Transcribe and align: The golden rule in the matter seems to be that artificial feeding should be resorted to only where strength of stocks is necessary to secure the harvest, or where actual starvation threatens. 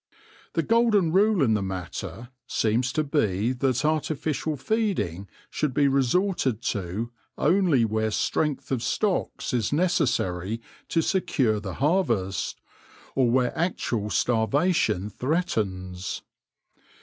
The 0.53 0.63
golden 0.63 1.11
rule 1.11 1.43
in 1.43 1.53
the 1.53 1.61
matter 1.61 2.29
seems 2.47 2.91
to 2.93 3.03
be 3.03 3.51
that 3.53 3.85
artificial 3.85 4.57
feeding 4.57 5.29
should 5.51 5.75
be 5.75 5.87
resorted 5.87 6.63
to 6.63 7.11
only 7.37 7.85
where 7.85 8.09
strength 8.09 8.71
of 8.71 8.81
stocks 8.81 9.53
is 9.53 9.71
necessary 9.71 10.59
to 10.87 11.03
secure 11.03 11.59
the 11.59 11.75
harvest, 11.75 12.59
or 13.13 13.29
where 13.29 13.55
actual 13.55 14.09
starvation 14.09 15.11
threatens. 15.11 16.23